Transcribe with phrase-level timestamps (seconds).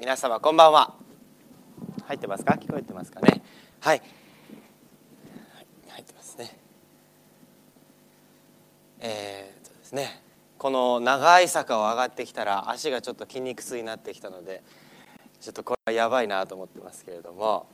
[0.00, 0.94] 皆様こんばんは。
[2.06, 2.54] 入ってますか？
[2.54, 3.42] 聞こえてますかね？
[3.80, 4.02] はい。
[5.88, 6.56] 入ってますね。
[9.00, 10.22] えー、っとですね。
[10.56, 14.62] この長い坂を上がってきたら足がちょっと筋肉痛になってきたので
[15.40, 17.66] ちょっとこれはやばいなと思ってますけれども、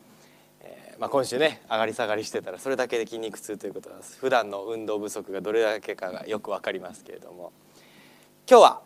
[0.62, 7.52] えー、まあ、今週ね上がり下がりしてたらそれだけで筋肉痛ということは普段の運動不足がどれだけかがよく分かりますけれども。
[8.48, 8.82] 今日は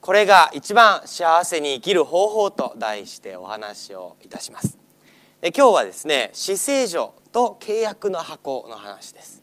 [0.00, 4.78] これが一番幸せに生きる方法と題してお話をいたします。
[5.40, 9.42] で今日はですね死聖女と契約の箱の話です、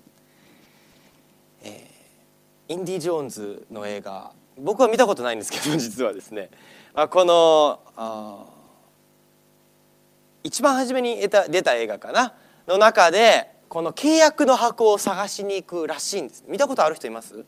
[1.61, 6.49] えー、インディ・ジョーンズの映画僕は見たことないんですけど 実はですね。
[6.93, 8.48] あこの
[10.43, 12.34] 一番初めに出た出た映画かな？
[12.67, 16.43] の中でこの契約の箱を探しに行くらしいんです。
[16.48, 17.45] 見たことある人います？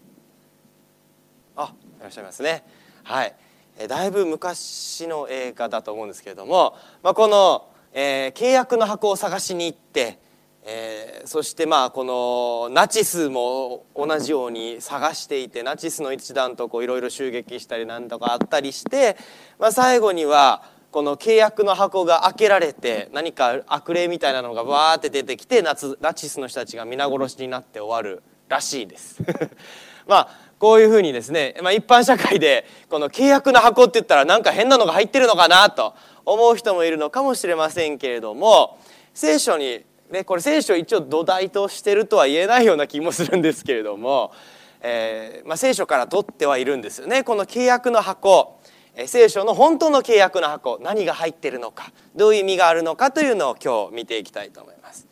[1.56, 2.64] あらっしゃいますね。
[3.04, 3.34] はい。
[3.80, 10.20] えだいぶ昔の映画だと思うんですけれども、まあ、この、えー、契約の箱を探しに行って、
[10.66, 19.18] えー、そしてまあこのナチスも同じように探していてナチスの一団といろいろ襲撃したりなんとかあったりして、
[19.60, 29.18] まあ、最後にはこの契約の箱が開けられて何か悪霊みたいなのがわーって出てきてナチスの人たちが皆殺しになって終わるらしいです。
[30.08, 30.30] まあ
[30.64, 35.94] こういうふうにですね、まあ、一般社会でこの契約の箱って言ったらなんか変なのが入ってるのかなと
[36.26, 38.80] 思う人もいるのかもしれませんけれども
[39.14, 44.32] 聖書にねこれ聖書一応土台としてるとは言えないような気もするんですけれども、
[44.80, 48.58] えーまあ、聖書から取ってはいるんですよねこの契約の箱
[49.06, 55.10] 聖書の本当の契約の箱何が入ってるのかどういう意味があるのかというのを今日見ていきたいと思います。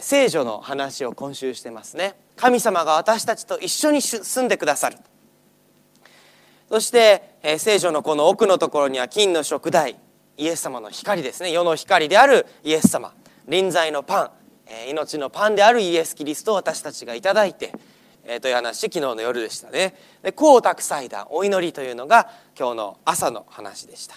[0.00, 2.16] 聖書の話を今週してますね。
[2.38, 4.96] 神様が私たちと一緒に住んでくださる。
[6.70, 9.96] そしてえ聖書のこの奥のところには金の食台
[10.36, 11.50] イエス様の光ですね。
[11.50, 13.12] 世の光であるイエス様。
[13.46, 14.30] 臨在のパン。
[14.66, 17.72] え命のパンであるイエス・キリストを私たちがいただいて
[18.28, 19.94] えー、という話昨日の夜でしたね。
[20.22, 24.16] で光沢祭壇お祈りというのが今日の朝の話でした。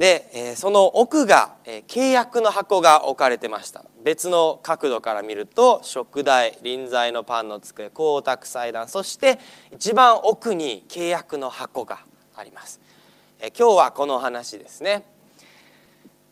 [0.00, 3.84] で、え、その奥が、え、契約の箱が置かれてました。
[4.02, 9.38] 別の角度から見ると食台臨在のパンの机光沢祭壇そして
[9.70, 11.98] 一番奥に契約の箱が
[12.34, 12.80] あります、
[13.40, 15.04] え、今日はこの話ですね。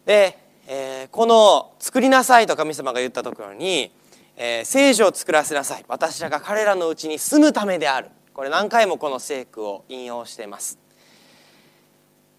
[0.07, 3.93] で、え、この「作りなさい」と神様が言ったところに
[4.39, 5.85] え、聖女を作らせなさい。
[5.89, 8.09] 私らが彼らのうちに住むためである。
[8.33, 10.79] これ何回もこの聖句を引用しています。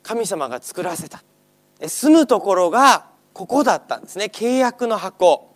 [0.10, 1.22] 神様が作らせた。
[1.86, 4.26] 住むところがここだったんですね。
[4.26, 5.54] 契約の箱。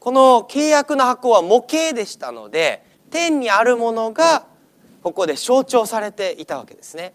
[0.00, 4.46] この契約の箱は模型でしたので天にあるものが
[5.04, 7.12] ここで象徴されていたわけですね。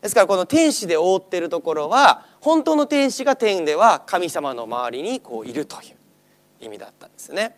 [0.00, 7.54] ですからこの天使で覆っているところは本当の天使が天では神様の周りにこういるという意味だったんですね。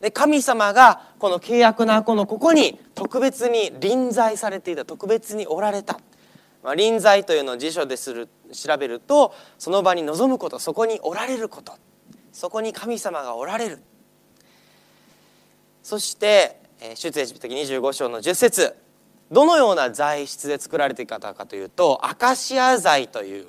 [0.00, 6.00] で神様がこの契約の箱のここに特別に臨在されていた特別におられた、
[6.62, 11.72] まあ、臨在というのを辞書でする調べるとその場に臨むことそこにおられること
[12.32, 13.78] そこに神様がおられる
[15.82, 16.60] そして
[16.94, 18.76] 出エジプト記25章の10節
[19.30, 23.46] どのような材質で作られていたかというとアカシア材という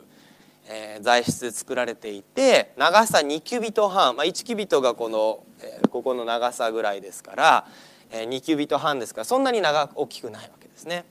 [0.73, 7.67] えー、材質で作られていて長さ2キュビット半、まあ、1キュビットがこの、えー、ここの長さぐらいですから、
[8.09, 11.03] えー、2キュビット半ですからそんなに長く大きくないわけですね。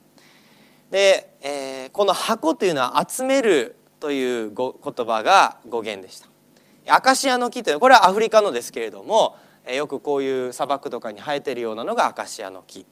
[0.90, 4.72] で、えー、この箱というのは集めるという言
[5.06, 6.28] 葉が語源でした。
[6.88, 9.36] アカシアの木というのはこれはアフリカのですけれども
[9.72, 12.86] よくこういう砂漠とかに生えてるようなのがアカシアの木。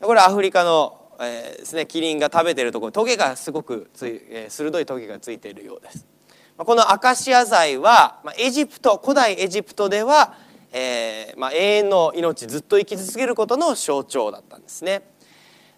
[0.00, 6.06] これはアフリカのえー、ですねキリンが食べてるところトゲがすごくつい、えー、鋭いトゲがついているようです。
[6.56, 10.34] このアカシア材は、まあ、エジプト古代エジプトでは、
[10.72, 15.02] えーまあ、永遠の命ずっと生き続けることの象徴だったんですね。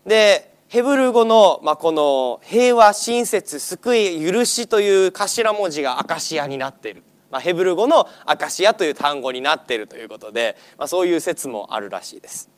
[0.05, 12.49] でヘブル語の、まあ、この平和親切救い許しという頭文字がアカシアになっている、まあ、ヘブル語のアカシアという単語になっているということで、まあ、そういう説もあるらしいです。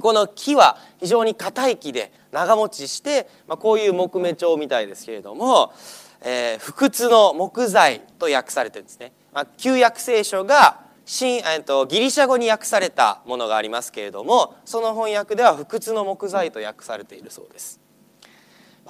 [0.00, 5.72] この木は非常に硬い木で長持ちして、まあ、こういう木目調みたいですけれども、
[6.20, 9.10] えー、不屈の木材と訳されてるんですね。
[9.32, 17.80] まあ、旧約聖書が新、えー、とギリシャ語に訳されたものがありますけれどもその翻訳では不屈の木材と訳されているそうです。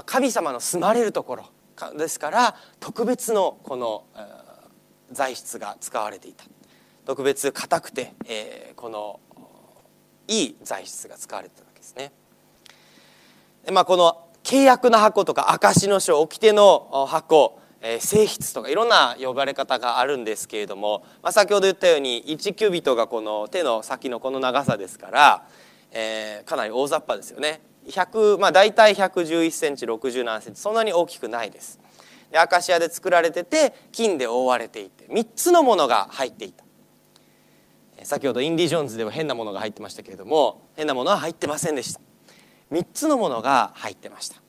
[0.06, 1.44] 神様の住まれるところ
[1.96, 4.22] ですから特別のこの、えー、
[5.12, 6.44] 材質が使われていた
[7.06, 9.20] 特別硬くて、えー、この
[10.26, 12.12] いい材質が使われてたわけですね。
[13.64, 25.46] でまあ、この契約の箱とか証の書掟の箱え性質とかいろんな呼ばれ方があるんですけれども、まあ、先ほど言ったように1キュビットがこの手の先のこの長さですから、
[25.92, 27.60] えー、かなり大雑把ですよね。
[27.86, 31.78] 100、まあ、大体111センチ60何センチそんなに大きくないです。
[32.30, 36.64] でアカシアで作られてて金で覆われていて3つのものが入っていた。
[38.02, 42.00] 先ほどインディ・ジョーンズでは変なものが入ってましたけれども変なものは入ってませんでした。
[42.72, 44.43] 3つのものが入ってました。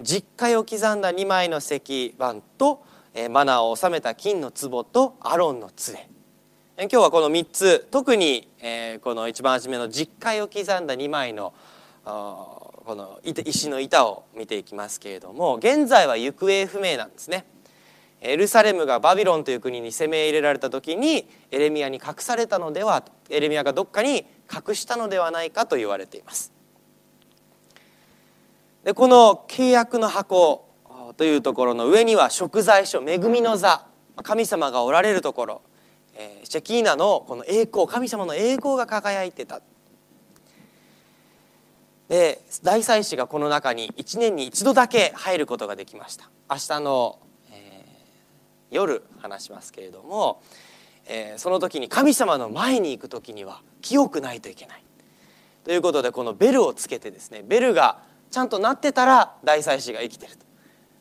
[0.00, 2.84] 実会を刻んだ2枚の石板と
[3.30, 6.08] マナーを収めた金の壺とアロンの杖
[6.78, 8.48] 今日はこの3つ特に
[9.02, 11.52] この一番初めの実会を刻んだ2枚の
[12.04, 17.44] この石の板を見ていきますけれども現在は行方不明なんですね。
[18.20, 26.57] エルサレムがバビロンという国に攻め入れられた時にエレミアに隠されたのではエレミアがどっかに隠したのではないかと言われています。
[28.84, 30.68] でこの契約の箱
[31.16, 33.86] というところの上には食材所恵みの座
[34.22, 35.62] 神様がおられるところ。
[36.42, 39.60] シェキーナのこの栄光神様の栄光が輝いてた。
[42.08, 46.30] で大祭司がこの中に1年に一度だけ入ることができました。
[46.50, 47.18] 明日の、
[47.52, 50.42] えー、夜話しますけれども、
[51.06, 54.82] えー、その時に神様の前に行く時には清くないといけない。
[55.64, 60.46] ということでこのベルをつけてですねベルがちゃんとなってたら大祭司が生きてると。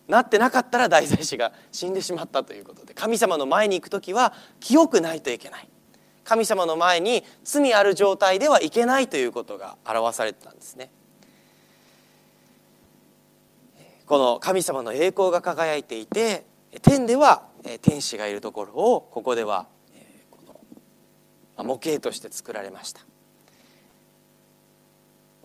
[0.08, 2.94] なってなかったら大祭司が死んでしまったということで。
[2.94, 5.70] 神様の前に行く時は清くないといけない。
[6.24, 10.92] 神様の前に罪ある状態ではいけないということが表されてたんですね。
[14.06, 16.46] この神様の栄光が輝いていて
[16.82, 17.44] 天では
[17.82, 19.68] 天使がいるところをここでは
[21.58, 23.02] 模型として作られました。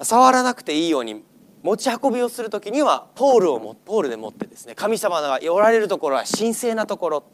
[0.04, 1.24] 触らなくていいように
[1.62, 7.24] 持ち運びをする時にはポールをもポールで持ってですね神様がおられるところは神聖なところ。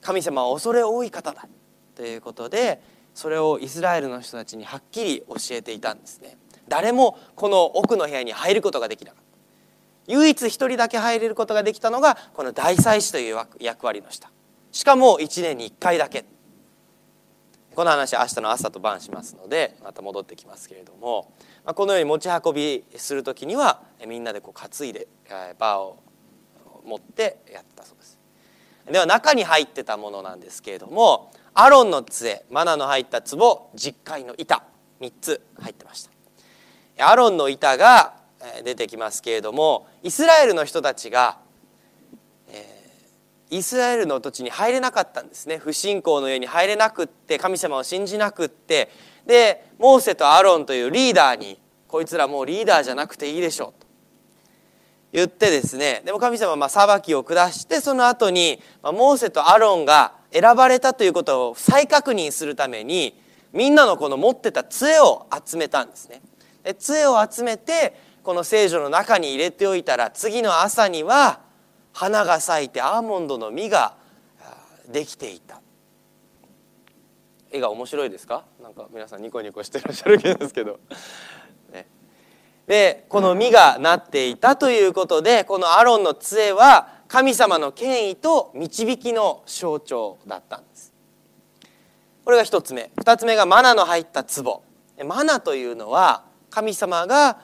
[0.00, 1.48] 神様は恐れ多い方だ。
[1.94, 2.80] ということで
[3.14, 6.36] それをイスラエルの人たちにはっきり教えていたんですね。
[6.68, 10.12] 誰もこの奥の部屋に入ることができなかった。
[10.12, 14.30] 唯一一人だけ入れることができたのがこの大祭司という役割の下
[14.72, 16.24] しかも1年に1回だけ。
[17.78, 21.32] この話明日の朝と晩しますのでまた戻ってきますけれども
[21.64, 25.06] まあ、このように持ち運びする時にはみんなでこう担いで
[25.60, 25.96] バーを
[26.84, 28.18] 持ってやったそうです。
[28.90, 34.64] では中に入ってたものなんですけれどもアロンの杖マナの入った壺実会の板
[35.00, 36.02] 3つ入ってまし
[36.96, 37.08] た。
[37.08, 38.14] アロンの板が
[38.64, 41.38] 出てきますけれどもイスラエルの人たちが
[43.50, 45.58] イスラエルの土地に入れなかったんですね。
[45.58, 48.90] 不信仰の家に入れなくって神様を信じなくって。
[49.26, 53.86] でモーセとアロンというリーダーにこいつらもうリーダーじゃなくていいでしょうと
[55.12, 56.02] 言ってですね。
[56.04, 63.18] でも神様はま裁きを下してその後にモーセとアロンが選ばれたということを再確認するために
[63.52, 66.22] みんなのこの持ってた杖を集めたんですね。
[66.62, 71.40] で杖を集めてこの聖女の中に入れておいたら次の朝には
[71.98, 73.96] 花が咲いてアーモンドの実が
[74.88, 75.60] できていた。
[77.50, 78.44] 絵が面白いですか？
[78.62, 80.78] なんか皆さんニコニコしてらっしゃるけですけど、
[81.72, 81.88] ね、
[82.68, 90.92] でこの実がなっていたということでこのアロンの杖は神様の権威と導きの象徴だったんです。
[92.24, 92.92] これが一つ目。
[92.96, 94.62] 二つ目がマナの入った壺。
[95.04, 97.40] マナというのは神様が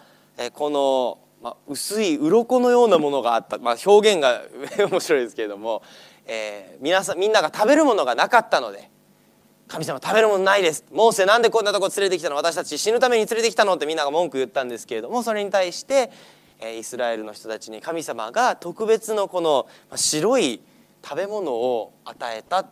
[0.53, 4.41] このまあ、薄い鱗のようなものがあった、まあ、表現が
[4.89, 5.83] 面白いですけれども、
[6.25, 8.91] えー、皆さんみんなが食べるものがなかったので
[9.69, 12.37] 神様食べるものないですモーセなんでこんなとこ連れてきたの？
[12.37, 13.75] 私たち死ぬために連れてきたの？
[13.75, 16.11] ってみんなが文句言ったんですけれどもそれに対して
[16.61, 20.63] えイスラエルの人たちに神様が特別のこの白い
[21.07, 22.71] 食べ物を与えたと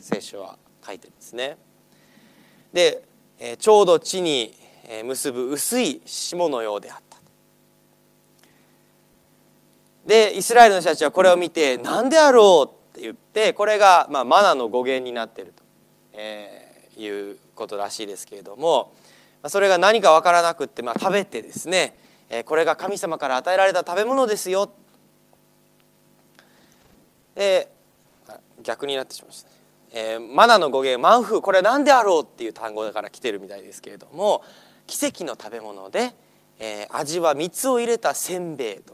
[0.00, 1.58] 聖書は書いてるんですね。
[2.72, 3.04] で
[3.38, 4.52] えちょうど地に
[5.04, 7.09] 結ぶ薄い霜のようであった。
[10.10, 12.98] でイスラエルの人たちはこれを見て何であろう？
[12.98, 15.62] って言ってこれがまあマナの語源になってると。
[16.12, 18.92] えー、いうことらしいですけれども
[19.46, 21.96] それが何か分からなくって、まあ、食べてですね
[22.28, 24.72] えこれが神様から与えられた食べ物ですよ。
[27.36, 27.70] で
[28.64, 29.54] 逆になってしまいましたね、
[29.92, 32.22] えー、マナの語源マンフーこれは何であろう？
[32.24, 34.42] っていう単語だから来てるみたいですけれども
[34.88, 36.12] 奇跡の食べ物で、
[36.62, 38.92] えー、味は蜜を入れたせんべいと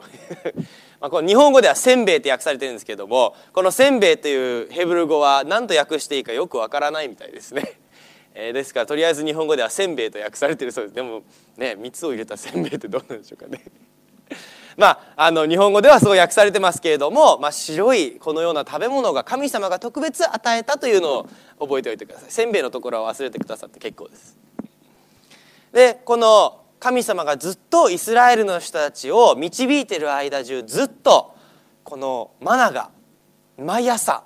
[1.01, 7.79] まあ、この日本語ではせんべいって訳されてるんですけどもこのせんべいというヘブル語は何と訳していいかよくわからないみたいですね。
[8.39, 11.23] えー、ですからとりあえず日本語ではせんべいと訳されてるそうですでも
[11.57, 13.63] ね蜜を入れたせんべいってどうなんでしょうかね。
[14.77, 21.27] まあ、あの日本語ではそう訳されてますけれども、まあ、白いこのような食べ物が神様が特別与えたというのを
[21.59, 24.37] 覚えておいてくださいせんべいのところは忘れてくださって結構です
[25.73, 31.35] でこの神様がずっとイスラエルの人たちを導いてる間中ずっと
[31.85, 32.91] このマナが
[33.59, 34.25] 毎朝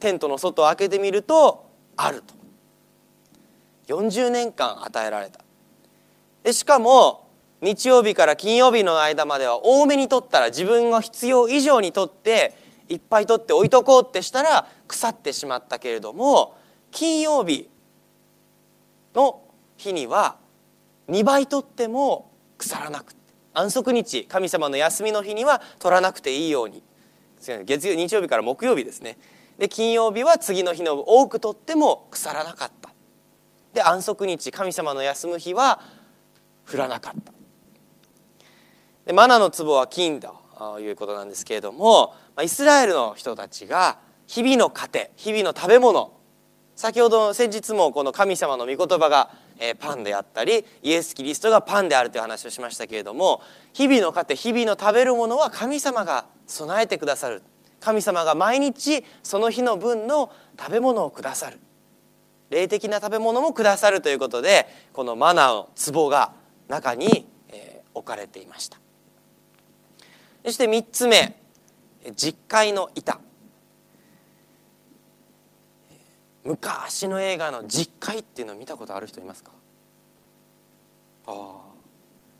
[0.00, 2.34] テントの外を開けてみるとあると。
[3.88, 5.40] 40年間与えられた。
[6.42, 7.28] でしかも
[7.60, 12.54] 日曜日から金曜日の間までは多めに取ったら自分が必要以上に取って
[12.88, 16.58] いっぱい取って置いとこうってしたら腐ってしまったけれども
[16.90, 17.70] 金曜日
[19.14, 19.42] の
[19.76, 20.36] 日には
[21.12, 23.20] 2倍取っても腐らなくて
[23.52, 26.82] 安息日神様の休みの日には取らなくていいように。
[27.64, 29.18] 月曜日曜日から木曜日ですね。
[29.58, 32.90] で金曜日は次の日の多く取っても腐らなかった。
[33.74, 35.80] で安息日神様の休む日は
[36.72, 37.32] 降らなかった。
[39.04, 46.12] でマナの壺は金だということなんですけれどもイスラエルの人たちが日々の糧日々の食べ物
[46.76, 49.30] 先ほど先日もこの神様の御言葉が
[49.78, 53.42] パンであったりイエス・キリストがパンであるという話をしましたけれども
[53.72, 57.42] 日々の糧日々の食べるものは神様が備えてくださる。
[57.80, 61.58] 神様が毎日その日の分の食べ物をくださる。
[62.50, 66.32] 霊的な食べ物もくださるということでこのマナーの壺が
[66.68, 67.26] 中に
[67.94, 68.78] 置かれていました。
[70.44, 71.36] そして3つ目
[72.14, 73.20] 実会の板。
[76.44, 79.52] 昔の映画の実会っていうのを見たことある人いますか？
[81.26, 81.72] ああ。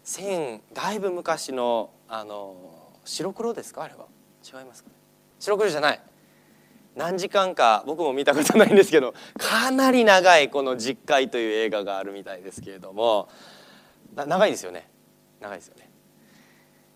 [0.04, 2.56] 千だいぶ昔のあの
[3.04, 3.84] 白黒ですか？
[3.84, 4.06] あれは。
[4.44, 4.94] 違いますか、ね、
[5.38, 6.00] 白黒じゃない。
[6.96, 13.30] 何時間か僕も見たことないんですけどかなり長いこの「実会」という映画があるみたいですけれども
[14.14, 14.90] 長いですよね。
[15.40, 15.88] 長いですよね。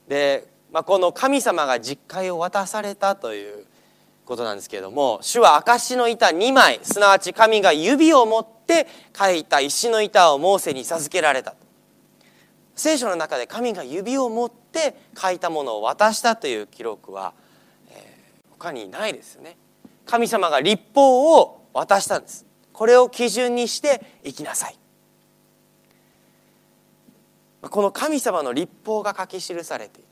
[0.06, 3.64] で、まあ、この神様が実会を渡されたという
[4.26, 11.54] ことなんですけれども主は証の板2枚すなわち神が指を持って書いた石の板をモーセに授けられた。
[12.74, 17.32] 聖書の中で神が指を持って書いたものを渡したという記録は、
[17.88, 19.56] えー、他にないですよね。
[20.04, 22.44] 神様が立法を渡したんです。
[22.74, 24.76] これを基準にして生きなさい。
[27.62, 30.08] この神様の立法が書き記されている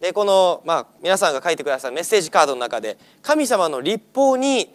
[0.00, 4.74] でこの、まあ、皆さんが書いてくださるメッセージカードの中で神様の立法に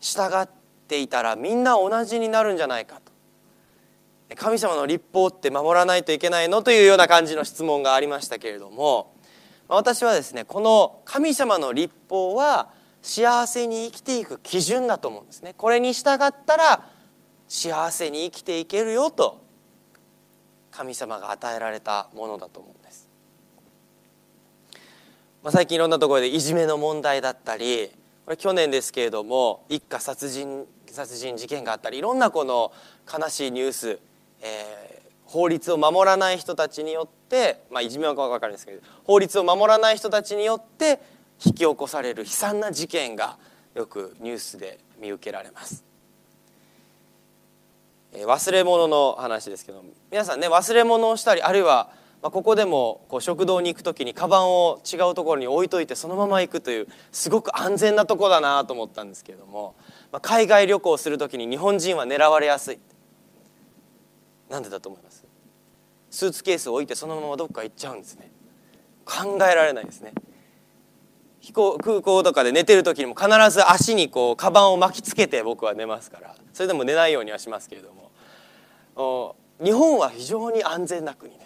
[0.00, 0.48] 従っ
[0.86, 3.12] ていたらみんな同じになるんじゃないかと。
[4.34, 9.14] 神様の立法って守らないといけないのというような感じの質問がありましたけれども
[9.68, 12.70] 私はですねこの神様の立法は
[13.02, 15.54] 幸せに生きていく基準だと思うんですね。
[15.56, 16.88] これに従ったら
[17.48, 19.44] 幸せに生きていけるよと
[20.72, 23.05] 神様が与えられたものだと思うんです。
[25.42, 27.90] まあ、最近いろんなところでいじめの問題だったり
[28.24, 32.72] これ去年ですけれども一家殺人殺人事件があったりいろんなこの
[33.12, 33.98] 悲しいニュース、
[34.40, 41.00] えー、法律を守らない人たちによって、まあ、いじめは分かるんですけど法律を守らない人たちによって
[41.44, 43.36] 引き起こされる悲惨な事件が
[43.74, 45.84] よくニュースで見受けられます。
[48.14, 51.90] 忘れ物の話ですけど皆さんね忘れ物をしたりあるいは
[52.26, 59.76] まあ、ここでもこう食堂に行く時にカバンを違うところに置いといてそのまま行くというすごく安全なとこだなと思ったんですけれども、
[60.10, 62.80] まあ、海外旅行する時に日本人は狙われやすい。
[64.50, 65.24] なんでだと思います？
[66.10, 68.28] スーツケースを置いてそのままどっか行っちゃうんですね。
[69.04, 70.12] 考えられないですね。
[71.38, 76.34] 飛行空港とかで寝てる時にも必ず足にこうカバンを巻きつけて僕は寝ますから。
[76.52, 77.92] それでも寝ないようにはしますけれど
[78.96, 79.36] も。
[79.62, 81.45] 日本は非常に安全な国で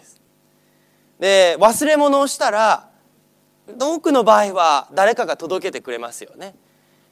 [1.21, 2.89] で忘れ物をしたら
[3.79, 6.55] 多くの場合は誰かが届けてくれますよね。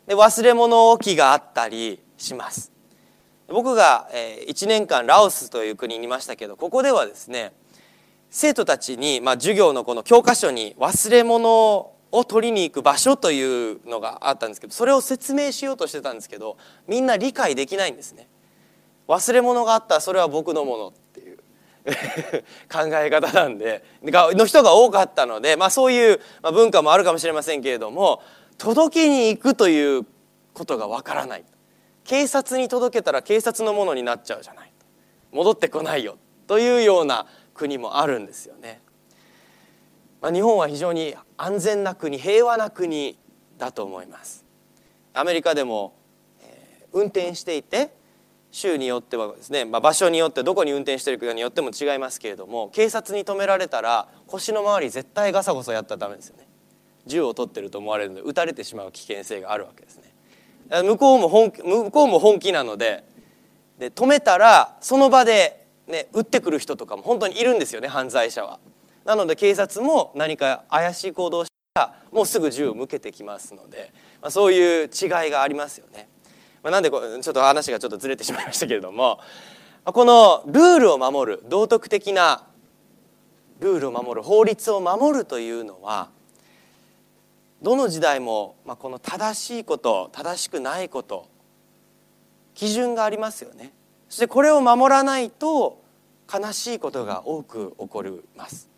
[0.07, 2.71] で忘れ物置きがあったりします。
[3.47, 4.09] 僕が
[4.47, 7.53] 1年間ラオスという国にいましたけどここではですね
[8.31, 18.27] 生徒たちに、まあ、授業のこの教科書に忘れ物を取りに行く場所というのがあったんですけどそれを説明しようとしてたんですけどみんな理解できないんですね。
[19.07, 20.87] 忘れ物があったらそれは僕のもの。
[20.87, 21.08] って
[22.71, 26.19] 考え方なんでの人が多かったので、まあ、そういう
[26.53, 28.21] 文化もあるかもしれませんけれども
[28.57, 30.05] 届けに行くという
[30.53, 31.43] ことがわからない
[32.03, 34.71] 警察に届けたら警察のものになっちゃうじゃない
[35.31, 36.17] 戻ってこないよ
[36.47, 38.81] というような国もあるんですよね。
[40.21, 43.17] まあ、日本は非常に安全な国平和な国
[43.57, 44.43] だと思います。
[45.13, 45.93] アメリカでも、
[46.41, 47.91] えー、運転していて
[48.51, 56.47] 州によってはですね、まあ、場所によってどこに運転してるかによっても違いますけれども警察に止められたら腰の周り絶対ガサゴソやったらダメですよね
[57.05, 60.13] 銃を取ってると思われるので撃たれてしまう危険性があるわけですね
[60.83, 63.03] 向こうも本向こうも本気なので
[63.79, 68.59] で止めたらその場で、ね、撃ってくる人とかも本当にいるんですよね犯罪者は。
[69.05, 74.89] なので警察も何か怪しい行動をしたらもうすぐ銃を向けてきますので、まあ、そういう違い
[75.31, 76.09] がありますよね。
[76.63, 79.19] まあ、なんでちょっと話がちょっとずれてしまいましたけれども
[79.85, 82.45] このルールを守る道徳的な
[83.59, 86.09] ルールを守る法律を守るというのは
[87.61, 91.27] どの時代も、まあ、この正しいこと正しくないこと
[92.53, 93.73] 基準がありますよね。
[94.09, 95.81] そしてこれを守らないと
[96.31, 98.68] 悲しいことが多く起こります。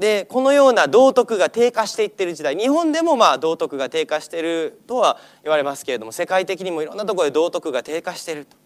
[0.00, 2.56] でこのような道徳が低下していってる時代。
[2.56, 8.56] 日本でもまあ道徳が低下してるとは言われますけれども世界的にもいろんなところで道徳が低下してると。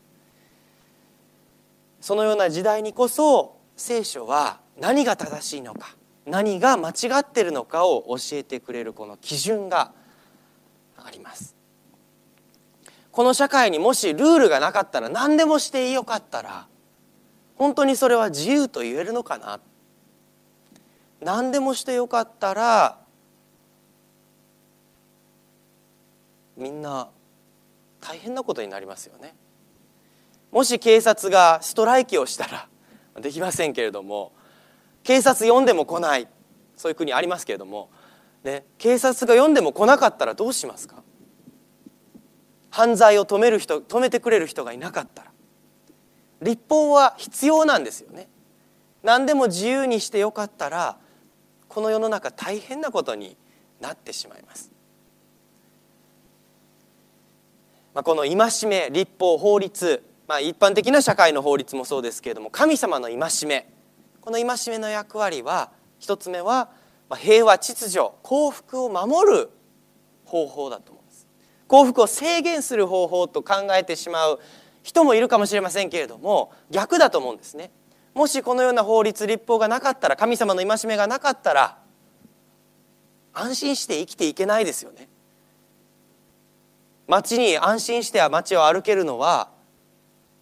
[2.00, 9.90] そのような時代にこそ聖書は何が正しいのか何が間違ってるのかを教えてくれるこの基準が
[10.96, 11.56] あります。
[13.10, 16.68] この社会にもしルールがなかったら何でもしてよかったら
[17.56, 19.58] 本当にそれは自由と言えるのかな。
[21.24, 22.98] 何でもしてよかったら
[26.56, 27.08] みんな
[28.00, 29.34] 大変なことになりますよね。
[30.52, 32.68] もし警察がストライキをしたら
[33.20, 34.32] できませんけれども
[35.02, 36.28] 警察呼んでも来ない
[36.76, 37.90] そういう国ありますけれども、
[38.44, 41.02] ね、警察が呼んでも来なかったらどうしますか？
[42.70, 45.30] 犯罪を止める人止めてくれる人がいなかったら。
[46.42, 48.28] 立法は必要なんですよね。
[49.02, 50.98] 何でも自由にしてよかったら
[51.74, 53.36] この世の中大変なことに
[53.80, 54.70] なってしまいます、
[57.92, 63.68] まあ、この戒め立法法律、まあ、一般的な社会の法律もそうですけれども神様の戒め
[64.20, 66.70] この戒めの役割は一つ目は
[67.18, 69.50] 平和秩序幸福を守る
[70.26, 71.26] 方法だと思います。
[71.66, 74.40] 幸福を制限する方法と考えてしまう
[74.82, 77.70] 人もいるかもしれませんけれども逆だと思うんですね。
[78.14, 81.78] もしこのような法律立法がなかったら神様の戒めがなかったら
[83.32, 85.08] 安心して生きていけないですよね。
[87.08, 89.50] 街に安心して街を歩けるのは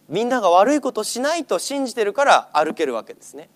[0.07, 3.49] みんなが悪いことしないと信じてるから歩けるわけですね。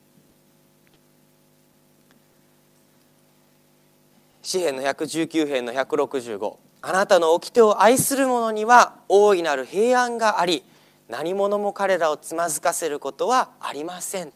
[4.42, 10.64] 詩篇の119編の165あなたの掟を愛する者には大いなる平安があり
[11.08, 14.34] 何者も彼らをつまずかせることはありません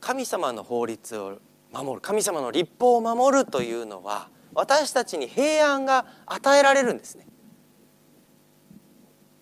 [0.00, 1.38] 神様の法律を
[1.72, 7.26] 守る神様の立法を守るというのは私たちに平安が与えられるんですね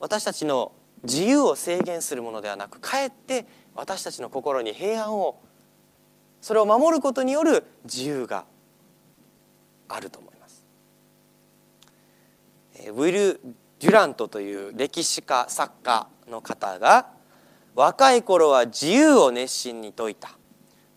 [0.01, 0.73] 私たちの
[1.03, 5.41] 自由を制限するものではなくかえって私たちの心に平安を
[6.41, 8.45] それを守ることによる自由が
[9.89, 10.65] あると思います。
[12.91, 13.41] ウィル・
[13.85, 17.09] デュラントという歴史家作家の方が
[17.75, 20.31] 若い頃は自由を熱心に説いた。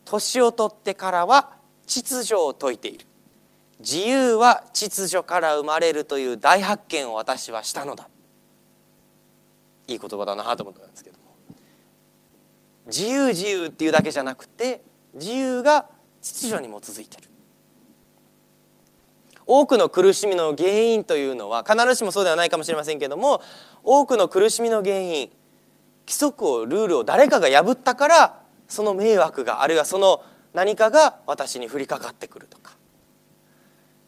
[0.06, 1.52] 年を取ってからは
[1.86, 3.04] 秩序を説いている。
[3.80, 8.08] 自由は秩序から生まれるという大発見を私はしたのだ。
[9.86, 11.24] いい言葉だなと思ったんですけども。
[12.86, 14.80] 自由自由っていうだけじゃなくて
[15.12, 15.90] 自由が
[16.22, 17.27] 秩序に基づいている。
[19.48, 23.42] 多くの苦しみの原因というのは必ずしもそうではないかもしれませんけども
[23.82, 25.30] 多くの苦しみの原因
[26.06, 32.76] 規則をルールを誰かが破ったからその迷惑があるいはその何かが私に降りかかってくるとか。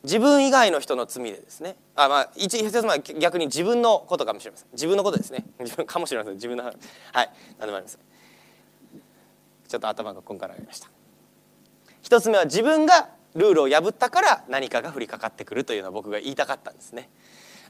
[0.02, 1.76] 自分以外の人の罪でですね。
[1.94, 4.68] あまあ一つは逆に自分のことかもしれません。
[4.72, 5.44] 自分のことですね。
[5.60, 6.34] 自分かもしれません。
[6.34, 6.74] 自分のはい。
[7.58, 8.00] 何でもありません
[9.68, 10.88] ちょっと頭がこんからありました。
[12.00, 17.08] 一つ目は自分がルールを破ったから何かが降りかかってくるというのは僕が言いたかったんですね。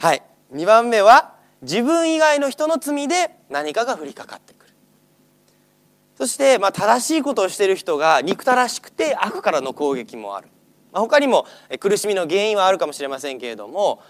[0.01, 0.23] はい。
[0.53, 4.73] 2番目は自分以外の人の罪で何かが降りかかってくる。
[6.17, 10.49] そして、まあ、正しいことをしている人が憎たらしくて悪からの攻撃もある、
[10.93, 11.47] まあ、他にも
[11.79, 14.03] 苦しみの原因はあるかもしれませんけれども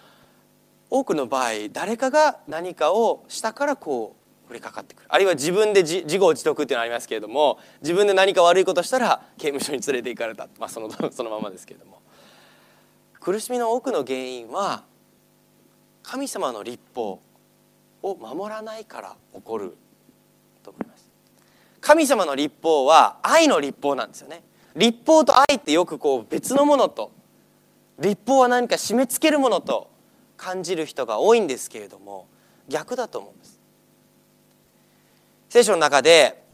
[0.90, 4.19] 多くの場合誰かが何かをしたからこう
[4.50, 5.06] 降りかかってくる。
[5.08, 12.00] あるいは自分で自業自得っていうのありますけれども自分で何か悪いことしたら刑務所に連れて行かれた、まあ、その そのままですけれども。
[13.20, 14.82] 苦しみの多くの原因は
[16.02, 17.20] 神様の立法
[18.02, 19.76] を守らないから起こる
[20.64, 21.08] と思います。
[21.80, 24.42] 神様の立法は愛の立法なんですよね。
[24.74, 27.12] 立法と愛ってよくこう別のものと
[27.98, 29.90] 立法は何か締め付けるものと
[30.36, 32.26] 感じる人が多いんですけれども
[32.68, 33.59] 逆だと思うんです。
[35.50, 36.44] 聖書の中で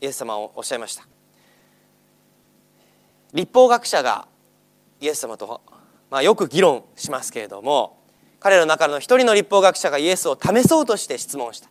[0.00, 1.06] イエス様をおっしゃいました。
[3.32, 4.26] 立法学者が
[5.00, 5.60] イエス様と、
[6.10, 8.02] まあ、よく議論しますけれども
[8.40, 11.70] 彼の中の一人の立法学者がイエスを試そうとして質問した。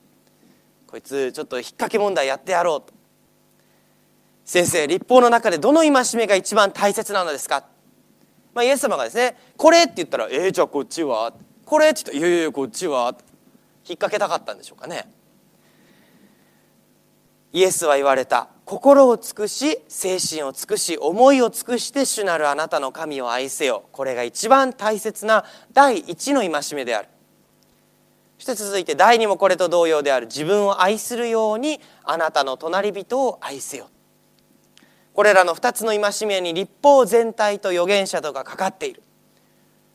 [0.87, 2.93] こいつちょっと引っ掛け問題やってやろうと。
[4.45, 7.65] 先生立法の中でどの戒めが一番大切なのですか？
[8.53, 11.33] まあ、イエス様がですね「これ」って言ったら「えー、じゃあこっちは?」
[11.65, 13.07] これって言ったら「いやいやこっちは?」
[13.85, 15.11] 引っ掛けたかったんでしょうかね。
[17.53, 18.49] イエスは言われた。
[18.65, 23.83] 心を尽くし精神を尽くし思いを尽くして主なるあなたの神を愛せよ。
[23.91, 27.09] これが一番大切な第一の戒めである。
[28.39, 30.25] そして続いて第二もこれと同様である。
[30.25, 33.89] 自分を愛するようにあなたの隣人を愛せよ。
[35.13, 39.03] これらの2つの戒めに立法全体と預言者とがかかっている。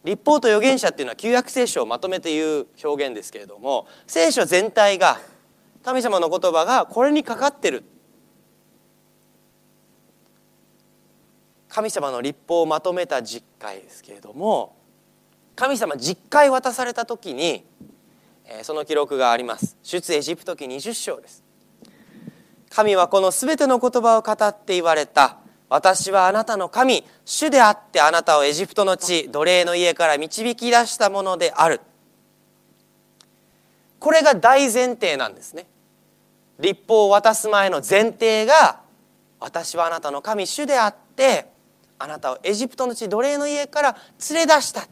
[0.05, 5.19] 立法と預言者っていうのは旧約聖書をまとめて言う表現ですけれども聖書全体が
[5.89, 7.83] 神様の言葉がこれにかかってる
[11.71, 14.77] 神様の立法をまとめた実会ですけれども
[15.57, 17.65] 神様実会渡された時に
[18.65, 21.43] その記録があります出エジプト記20章です
[22.69, 25.39] 神はこのすべての言葉を語って言われた。
[25.71, 31.81] 私はあなたの神、主であってあなたをエジプトの地、奴隷の家から導き出したものである。
[33.99, 35.67] これが大前提なんですね。
[36.59, 38.81] 立法を渡す前の前提が、
[39.41, 41.47] 私はあなたの神、主であって、
[41.99, 43.97] あなたをエジプトの地、奴隷の家から
[44.31, 44.87] 連れ出した。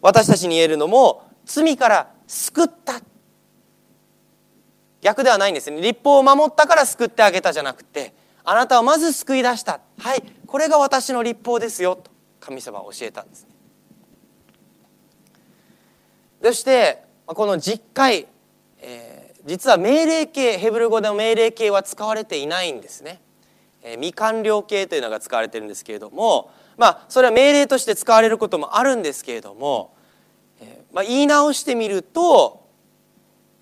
[0.00, 3.00] 私たちに言えるのも、罪から救った。
[5.00, 8.12] 逆ではないんですね立法を守ったから救ってあげたじゃなくて
[8.44, 13.48] あなたをまず救い出したはいこれが私の立法ですよと神様は教えたんですね
[16.42, 18.26] そしてこの実会、えー、
[19.44, 23.20] 実は命令形ヘブル語での命令形は使われていないんですね、
[23.82, 29.94] えー、未完了形というのが使われてるんですけれどもまあそれは命令として使われることもあるんですけれども、
[30.60, 32.60] えーまあ、言い直してみると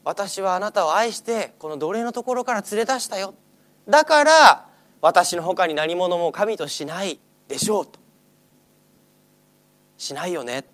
[0.05, 3.35] 私はあなたを愛してこの奴隷のところから連れ出したよ。
[3.87, 4.67] だから
[5.03, 7.99] 私の他に何者も神としないでしょうと。
[9.99, 10.65] しないよね。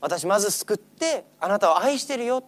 [0.00, 2.44] 私まず救ってあなたを愛してるよ。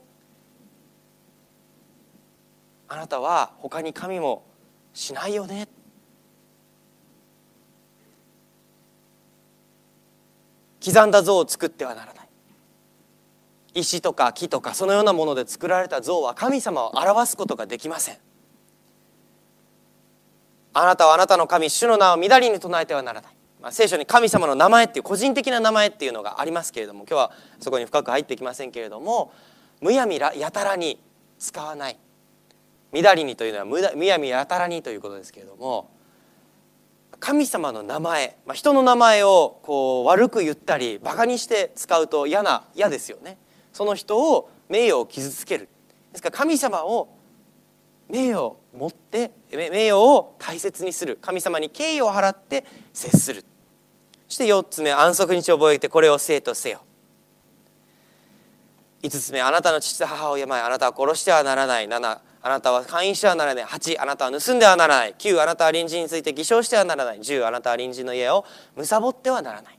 [2.95, 4.45] あなたは他に神も
[4.93, 5.67] しないよね。
[10.85, 12.29] 刻んだ像を作ってはならない。
[13.75, 18.17] 石とか木とかそのようなもので作られた像は神様を表すことができません。
[20.73, 29.33] あなたはあなたの神主の名をみだりに唱えてはならない、まあ、聖書に神様の名前っていう個人的な名前っていうのがありますけれども今日はそこに深く入ってきませんけれども
[29.81, 31.01] むやみらやたらに
[31.41, 31.99] 使わない。
[32.95, 35.91] みだりにというのはむやみやたらにということですけれども
[37.19, 43.37] 神様の名前、まあ、人の名前をこう悪く言ったりバカにして使うと嫌な嫌ですよね。
[43.73, 45.69] その人を名誉を傷つける。
[46.13, 47.09] ですから神様を
[48.09, 51.19] 名誉を持って名誉を大切にする。
[51.21, 53.45] 神様に敬意を払って接する。
[54.29, 56.83] そして4つ目安息日を覚えてこれを生とせよ。
[59.03, 61.89] 5つ目あなたの父と母を病あなたは殺してはならない。
[61.89, 63.65] 7あなたは勧誘してはならない。
[63.65, 65.15] 8あなたは盗んではならない。
[65.15, 67.19] 9あなたは隣人について偽証してはならない。
[67.19, 68.45] 10あなたは隣人の家を
[68.77, 69.79] 貪ってはならない。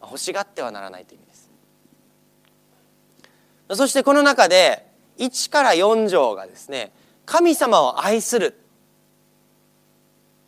[0.00, 1.50] 欲しがってはならないという意味です。
[3.74, 4.86] そしてこの中で
[5.18, 6.92] 1から4条がですね
[7.24, 8.56] 神様を愛する。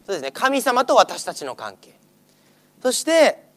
[0.06, 0.30] そうですね。
[0.30, 1.98] 神様と私たちの関係。
[2.80, 3.48] そして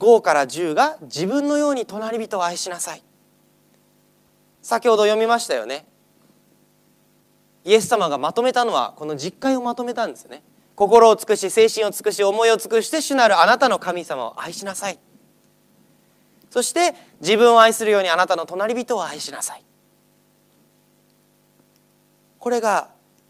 [0.00, 3.04] 5から10が自分のように隣人を愛しなさい。
[4.62, 5.86] 先ほど読みましたよね。
[7.64, 10.42] イエス様がまとめたのはこの実会をまとめたんですよね。
[10.74, 14.98] 心を尽くし精神を尽くし思いを尽くして主なるあなたの神様を愛しなさい。
[16.50, 19.64] そして自分を愛するようにあなたの隣人を愛しなさい。
[22.38, 22.88] これが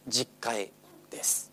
[0.08, 0.72] 実会
[1.10, 1.52] です。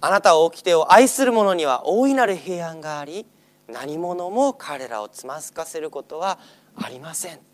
[0.00, 3.26] あなたを掟を愛する者には大いなる平安があり
[3.68, 6.38] 何者も彼らをつまずかせることは
[6.76, 7.51] ありません。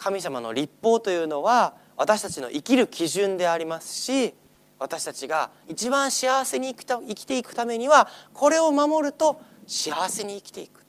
[0.00, 4.32] 神様の立法というのは私たちの生きる基準でありますし
[4.78, 10.86] 私たちが一番幸せに生きていくためにはこれを守ると幸せに生きていく。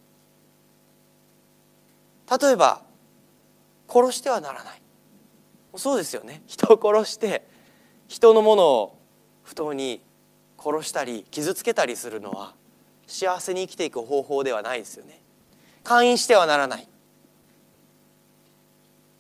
[2.41, 2.84] 例えば
[3.89, 4.82] 殺してはならない。
[5.76, 6.41] そうですよね。
[6.47, 7.45] 人を殺して
[8.08, 8.97] 人のものを
[9.43, 10.02] 不当に
[10.58, 12.54] 殺したり傷つけたりするのは
[13.08, 15.21] 幸せに生きていく方法ではないですよね。
[15.84, 16.88] 会員してはならない。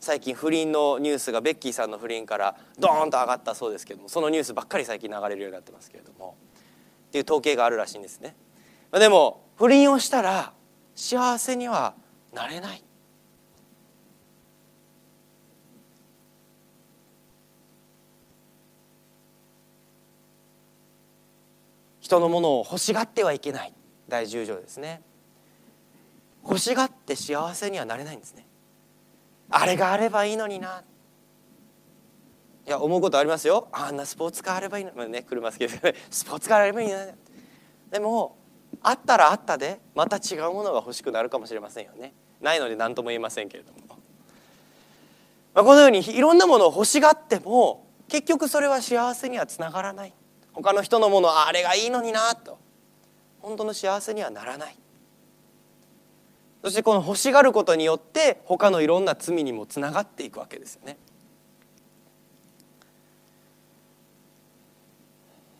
[0.01, 6.35] 最近不倫のニュースがベッキーさんの不倫からドーンと上がったそうですけどもそのニュースばっかり最近流れるようになってますけれども
[7.09, 8.35] っていう統計があるらしいんですね。
[8.91, 10.53] でも不倫をしたら
[10.95, 11.93] 幸せには
[12.33, 12.83] なれない。
[21.99, 23.73] 人のものを欲しがってはいけない。
[24.07, 25.03] 第10条ですね。
[26.43, 28.47] 欲しがって幸せにはなれないんですね。
[29.51, 30.83] あれがあればいいのにな。
[32.65, 33.67] いや思うことありますよ。
[33.71, 34.91] あんなスポーツカーあればいいの。
[35.05, 37.11] にね車好きですけどスポーツカーあればいいのに
[37.91, 38.37] でも
[38.81, 42.13] あったらあったでまた違うものが欲しくなるかもしれませんよね。
[42.39, 43.79] ないので何とも言えませんけれども、
[45.53, 50.13] まあ、このようにいろんなものを欲しがっても結局それは幸せにはつながらない。
[50.53, 52.57] 他の人のものあれがいいのになと。
[53.39, 54.77] 本当の幸せにはならない。
[56.63, 60.97] そしてこの欲しがることによって他のいろんな罪にもつながっていくわけですよね。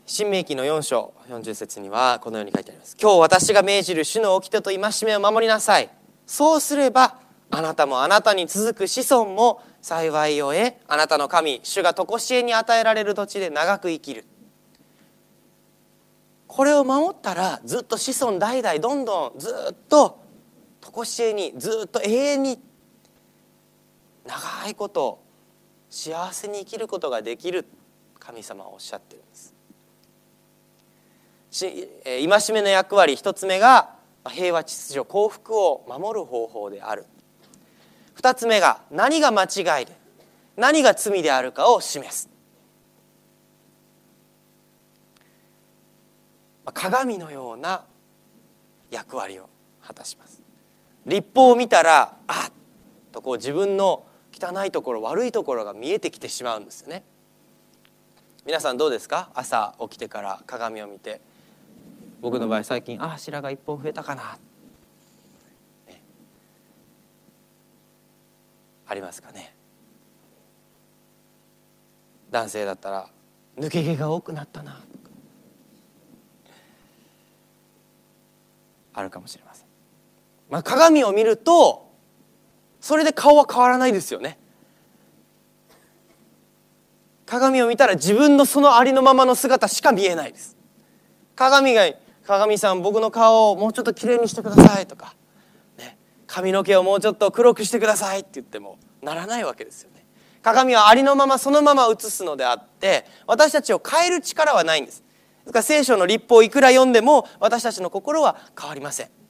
[0.06, 2.98] 新明記の4章40節にはこのように書いてあります。
[3.02, 5.90] 今日私が命じる主の掟と戒めを守りなさい。
[6.28, 7.18] そうすれば
[7.50, 14.26] あなたもあなたに続く子孫も幸いを得あなたの神主が常しえに与えられる土地で長く生きる
[16.48, 20.21] これを守ったらずっと子孫代々どんどんずっと
[20.94, 22.60] 常しえにずっと永遠に
[24.26, 25.24] 長いこと
[25.90, 27.66] 幸せに生きることができる
[28.20, 29.54] 神様はおっしゃってるんです。
[32.06, 33.96] 戒めの役割一つ目が
[34.30, 37.06] 平和秩序幸福を守る方法である。
[38.14, 39.94] 二つ目が何が間違いで
[40.56, 42.30] 何が罪であるかを示す。
[46.74, 47.84] 鏡のような
[48.92, 49.50] 役割を
[49.82, 50.31] 果たします。
[51.06, 52.52] 立法を見たらあっ
[53.12, 57.04] とこう自分の汚いところ悪いところが見えてきてしまうんですよね。
[58.46, 59.30] 皆さんどうですか？
[59.34, 61.22] 朝起きてから鏡を見て。
[62.22, 64.38] 僕の場合最近あ白が一本増えたかな、
[65.88, 66.02] ね、
[68.88, 69.56] ありますかね？
[72.30, 73.10] 男性だったら
[73.58, 74.80] 抜け毛が多くなったな。
[78.94, 79.68] あるかもしれません、
[80.52, 81.90] まあ、鏡を見ると
[82.82, 84.38] それで顔は変わらないですよね。
[87.26, 90.58] 鏡を見たら自分のそのありのままの姿しか見えないです。
[91.36, 91.90] 鏡が
[92.28, 95.16] 鏡さん僕の顔をもうちょっときれいにしてくださいとか、
[95.78, 100.06] ね、髪の毛をもうちょっと黒くしてくださいって言ってもならないわけですよね。
[100.42, 105.02] 鏡はありのままそのまま映すのであって私たちを変える力はないんです。
[105.46, 109.21] ですから聖書の立法をいくら読んでも私たちの心は変わりません。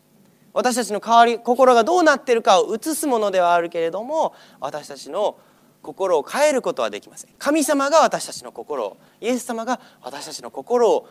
[0.54, 5.38] 私たちの変わり心がどうなっているかを映すものではあるけれども私たちの
[5.82, 7.32] 心を変えることはできません。
[7.40, 11.08] 神様が私たちの心をイエス様が私たちの心を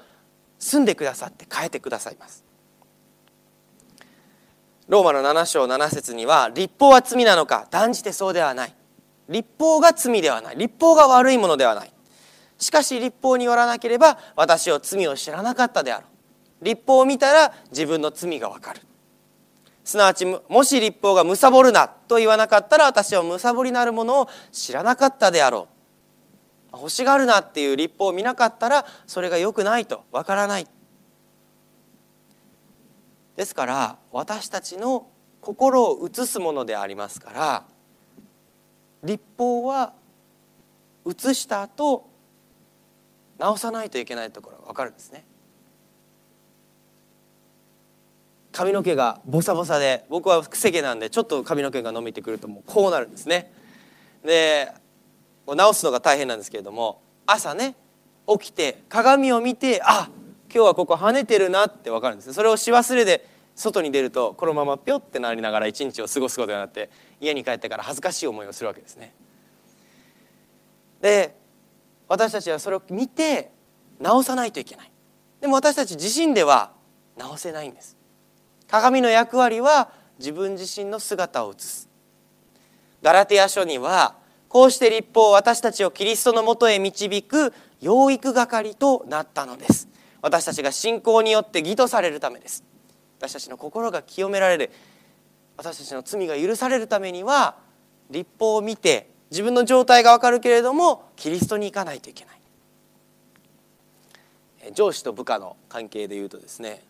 [0.59, 2.45] 住んでくださって変えてくださいます。
[4.89, 8.75] ローマの7章7節には立法は罪なのか断じてそうではない。
[9.29, 10.57] 立法が罪ではない。
[10.57, 11.93] 立法が悪いものではない。
[12.59, 16.07] しかし立法によらなければ私を罪を知らなかったであろ
[16.61, 16.65] う。
[16.65, 18.83] 立法を見たら自分の罪がわかる。
[19.85, 25.69] すなわちもし立法が貪るなと言わなかったら私は貪りなるものを知らなかったであろ
[26.73, 26.77] う。
[26.77, 30.69] 欲しがるなっていう立法を見なかったらそれが良くないとわからない。
[33.37, 35.07] ですから私たちの
[35.41, 37.65] 心を映すものでありますから
[39.03, 39.95] 立法は
[41.07, 42.09] 映した後
[43.39, 45.25] 直さないといけないところが分かるんですね。
[48.53, 53.53] 髪の毛がボサボサで僕は癖毛なんでちょっと髪の毛が伸びてくるともうこうなるんですね。
[54.25, 54.73] で
[55.47, 57.75] 直すのが大変なんですけれども朝ね
[58.27, 60.09] 起きて鏡を見てあ
[60.53, 69.13] 今日はここ跳ねてるなって分かるんですそれをし忘れで外に出るとこのままぴょってなりながら一日を過ごすことになって家に帰ってから恥ずかしい思いをするわけですね。
[71.01, 71.37] で
[72.09, 73.53] 私たちはそれを見て
[74.01, 74.91] 直さないといけない。
[75.41, 76.73] でも私たち自身では
[77.17, 78.00] 直せないんです。
[78.71, 81.89] 鏡の役割は自分自身の姿を映す。
[83.03, 84.15] ガラテヤ書には
[84.49, 89.89] こうして立法私たちをキリストのもとへ導く養育係となったのです。
[90.23, 92.63] 私たちが信仰によって義とされるためです。
[93.19, 94.71] 私たちの心が清められる。
[95.57, 97.57] 私たちの罪が許されるためには
[98.09, 102.41] 立法を見て自分の状態がわかるけれどもキリストに行かないといけない。
[104.75, 106.85] 上司と部下の関係でいうとですね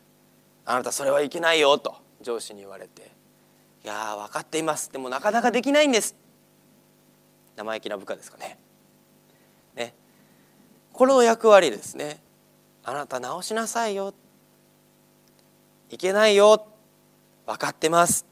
[0.71, 3.11] あなたそれはいけないよ」と上司に言われて
[3.83, 4.91] 「いや分かっています。
[4.91, 6.15] でもなかなかできないんです」
[7.57, 8.57] 生意気な部下ですかね。
[9.75, 9.93] ね。
[10.93, 12.23] この役割ですね。
[12.83, 14.13] あなた直しなさいよ。
[15.89, 16.65] いけないよ。
[17.45, 18.25] 分かってます。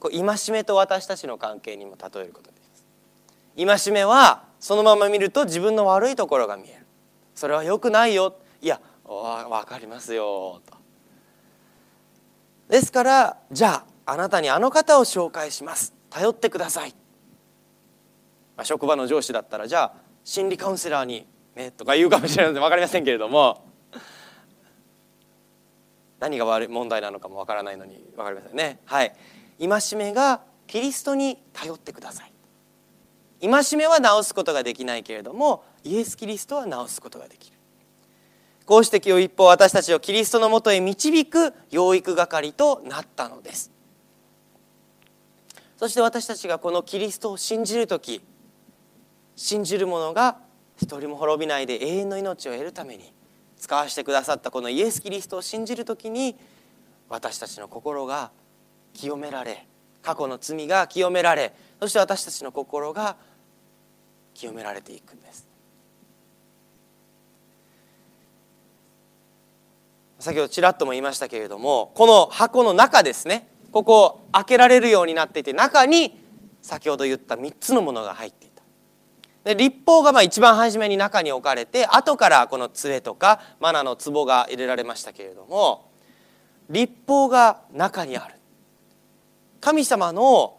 [0.00, 2.84] これ戒めと私たちの関係にも例えることです。
[3.84, 6.86] 戒めはそのまま見ると自分の悪いところが見える。
[7.34, 8.34] それは良くないよ。
[8.60, 10.79] いや分かりますよと。
[12.70, 15.92] ですからじゃああなたにあの方を紹介します。
[16.08, 16.94] 頼ってください、
[18.56, 23.68] まあ、職場の上司だったらじゃあ心理カウンセラーにねとか言うかもしれないので分かりませんけれども。
[26.20, 28.78] 何が悪い問題なのかもわからないのに分かりませんね。
[28.84, 29.16] はい。
[29.58, 32.32] 戒めがキリストに頼ってください。
[33.40, 37.59] 戒めは治すことができないけれどもイエス・キリストは治すことができる。
[38.70, 43.72] こうして今日一方私たちをキリストのもとへ導く養育係となったのです
[45.76, 48.22] そして私たちがこのキリストを信じる時
[49.34, 50.36] 信じる者が
[50.80, 53.12] 一人も滅びないで永遠の命を得るために
[53.58, 56.36] 使わせてくださったこのイエス・キリストを信じる時に
[57.08, 58.30] 私たちの心が
[58.92, 59.66] 清められ
[60.00, 63.16] 過去の罪が清められそして私たちの心が
[64.32, 65.49] 清められていくんです。
[70.20, 76.18] 先ほどちらっとも言いましたけれどもこの箱の中ですねここ開けられるようになっていて中に
[76.62, 78.62] 先ほど言った3つのものが入っていた
[79.44, 85.90] で立法がまあ一番初めに中に置かれて後からこの杖とかマナの壺が入れられましたけれども
[86.68, 88.34] 立法が中にある
[89.60, 90.58] 神様の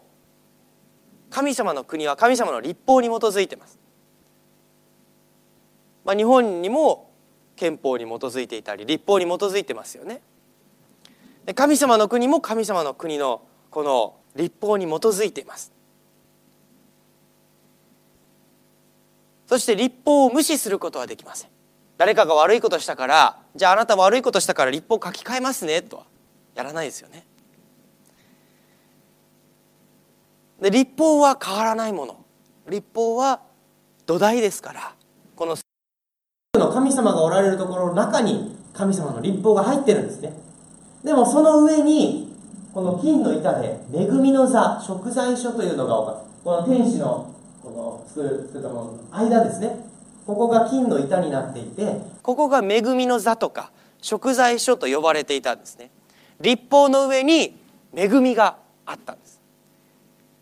[1.30, 3.80] 神様の国は神様の立法に基づいてます。
[6.04, 7.11] まあ、日本にも
[7.62, 10.20] 憲法に基づいていたり立法に基づいてますよね。
[11.44, 15.70] で神様の国も神様の国のこの立法に基づいています。
[19.46, 21.50] そして立法を無視することはできません。
[21.98, 26.06] 誰かが悪いことしたからじゃああなた悪いことしたから立法を書き換えますねとは
[26.56, 27.24] やらないですよね。
[30.60, 32.24] で立法は変わらないもの
[32.68, 33.40] 立法は
[34.06, 34.94] 土台ですから
[35.36, 35.54] この
[36.64, 40.32] の神様がおられるところの中に神様の立法が入ってるんですね。
[41.04, 42.32] でもその上に
[42.72, 49.76] この金の板で恵みの座食材所というのがこの天使のこの作る作ったものの間ですね。
[50.26, 55.90] ここが金の板になっていてここが恵みの座とか食材所と呼ばれていたんですね。
[56.40, 57.56] 立法の上に
[57.94, 59.40] 恵みがあったんです。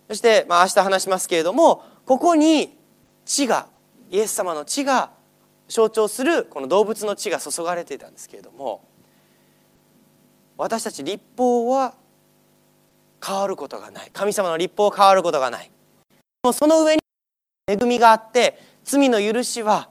[0.08, 2.76] そして、まあ、明日話しますけれどもここに
[3.24, 3.68] 血が
[4.10, 5.10] イエス様の血が
[5.70, 8.86] 象徴するこの動物の血が注がれていたんですけれども
[10.56, 11.94] 私たち立法は
[13.24, 14.10] 変わることがない。
[14.12, 15.70] 神様の立法は変わることがない。
[16.42, 17.00] もうその上に
[17.66, 19.88] 恵みがあって罪の許しは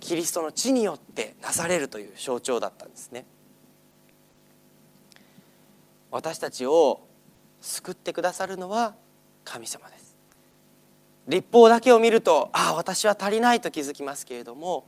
[0.00, 3.24] キリストの血によってなされるという象徴だったんですね。
[6.10, 7.06] 私たちを
[7.60, 8.94] 救ってくださるのは
[9.44, 10.01] 神様です。
[11.28, 14.86] 立法だけを見るとああ私は足りないと気づきますけれども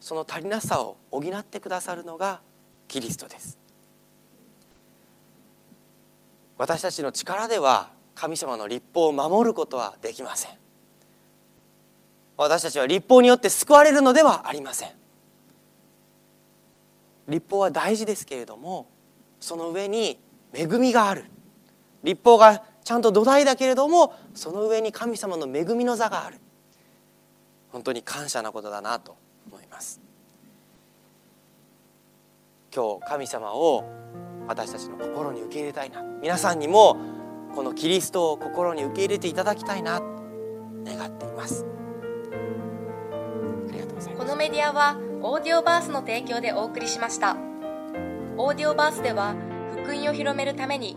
[0.00, 2.40] その足りなさを補ってくださるのが
[2.88, 3.56] キリストです。
[6.58, 10.52] 私たちの力では神様の立法を守ることはできません。
[12.36, 14.90] 私たちは立法によって救われるのではありません。
[17.28, 18.88] 立法は大事ですけれども
[19.40, 20.18] その上に
[20.52, 21.24] 恵みがある。
[22.02, 26.38] 立法がちゃんと土台だけれどもその上に神様の恵みの座がある。
[27.70, 29.16] 本当に感謝なことだなと
[29.50, 30.00] 思います。
[32.74, 33.84] 今日神様を
[34.46, 36.02] 私たちの心に受け入れたいな。
[36.02, 36.96] 皆さんにも
[37.54, 40.00] このキリストを心に受け入れていただきたいな。
[40.84, 41.64] 願っています。
[44.16, 47.36] このメディアはオーディオバースの提供でお送りしました。
[48.36, 49.34] オーディオバースでは
[49.84, 50.96] 福音を広めるために